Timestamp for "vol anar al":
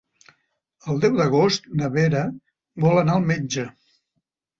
2.87-3.29